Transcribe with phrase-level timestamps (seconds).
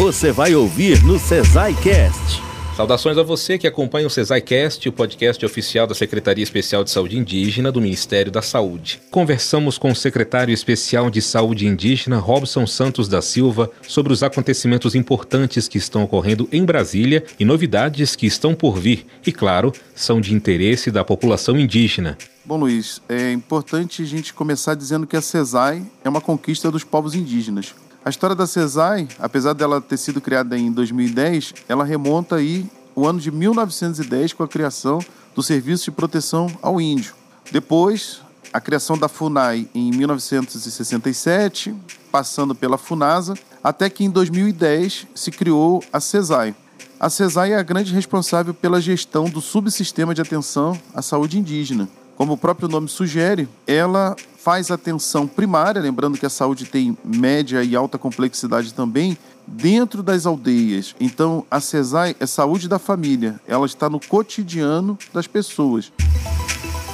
[0.00, 2.42] Você vai ouvir no Cesai Cast.
[2.74, 7.18] Saudações a você que acompanha o CesaiCast, o podcast oficial da Secretaria Especial de Saúde
[7.18, 8.98] Indígena do Ministério da Saúde.
[9.10, 14.94] Conversamos com o secretário especial de Saúde Indígena, Robson Santos da Silva, sobre os acontecimentos
[14.94, 20.18] importantes que estão ocorrendo em Brasília e novidades que estão por vir e, claro, são
[20.18, 22.16] de interesse da população indígena.
[22.50, 26.82] Bom, Luiz, é importante a gente começar dizendo que a CESAI é uma conquista dos
[26.82, 27.76] povos indígenas.
[28.04, 33.06] A história da CESAI, apesar dela ter sido criada em 2010, ela remonta aí o
[33.06, 34.98] ano de 1910 com a criação
[35.32, 37.14] do Serviço de Proteção ao Índio.
[37.52, 38.20] Depois,
[38.52, 41.72] a criação da FUNAI em 1967,
[42.10, 46.56] passando pela FUNASA, até que em 2010 se criou a CESAI.
[46.98, 51.88] A CESAI é a grande responsável pela gestão do subsistema de atenção à saúde indígena.
[52.20, 57.64] Como o próprio nome sugere, ela faz atenção primária, lembrando que a saúde tem média
[57.64, 59.16] e alta complexidade também,
[59.46, 60.94] dentro das aldeias.
[61.00, 65.90] Então, a CESAI é saúde da família, ela está no cotidiano das pessoas.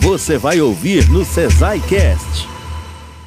[0.00, 2.46] Você vai ouvir no CESAI Cast.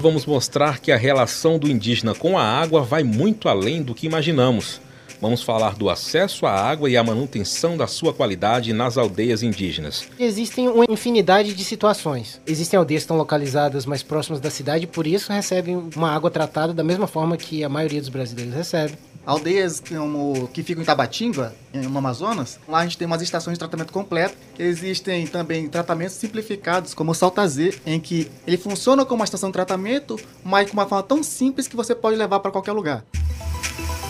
[0.00, 4.04] Vamos mostrar que a relação do indígena com a água vai muito além do que
[4.04, 4.80] imaginamos.
[5.20, 10.06] Vamos falar do acesso à água e a manutenção da sua qualidade nas aldeias indígenas.
[10.18, 12.40] Existem uma infinidade de situações.
[12.46, 16.74] Existem aldeias que estão localizadas mais próximas da cidade, por isso recebem uma água tratada
[16.74, 18.98] da mesma forma que a maioria dos brasileiros recebe.
[19.26, 23.58] Aldeias como, que ficam em Tabatinga, no Amazonas, lá a gente tem umas estações de
[23.58, 24.36] tratamento completo.
[24.58, 29.54] Existem também tratamentos simplificados, como o Saltazê, em que ele funciona como uma estação de
[29.54, 33.02] tratamento, mas com uma forma tão simples que você pode levar para qualquer lugar.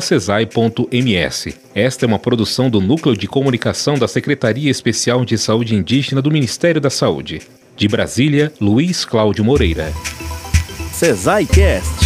[0.00, 1.54] cesai.ms.
[1.74, 6.30] Esta é uma produção do Núcleo de Comunicação da Secretaria Especial de Saúde Indígena do
[6.30, 7.42] Ministério da Saúde.
[7.76, 9.92] De Brasília, Luiz Cláudio Moreira.
[10.90, 12.05] CESAI Cast